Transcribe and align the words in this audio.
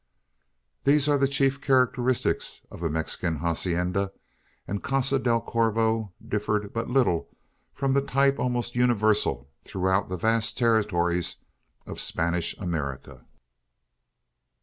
These 0.83 1.07
are 1.07 1.19
the 1.19 1.27
chief 1.27 1.61
characteristics 1.61 2.63
of 2.71 2.81
a 2.81 2.89
Mexican 2.89 3.35
hacienda; 3.35 4.11
and 4.67 4.81
Casa 4.81 5.19
del 5.19 5.41
Corvo 5.41 6.11
differed 6.27 6.73
but 6.73 6.89
little 6.89 7.29
from 7.71 7.93
the 7.93 8.01
type 8.01 8.39
almost 8.39 8.75
universal 8.75 9.47
throughout 9.63 10.09
the 10.09 10.17
vast 10.17 10.57
territories 10.57 11.35
of 11.85 11.99
Spanish 11.99 12.57
America. 12.57 13.23